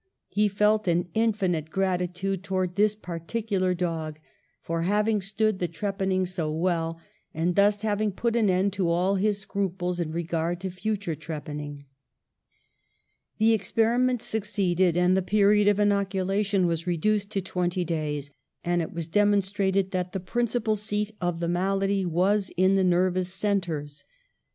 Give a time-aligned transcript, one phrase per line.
[0.29, 4.17] He felt an infinite gratitude towards this particular dog
[4.59, 6.99] for having stood the trepanning so well,
[7.35, 11.75] and thus having put an end to all his scruples in regard to future trepanning."
[11.75, 11.85] ^
[13.37, 18.31] The experiment succeeded, and the period of• inoculation was reduced to twenty days,
[18.63, 23.31] and it was demonstrated that the principal seat of the malady was in the nervous
[23.31, 24.03] centres.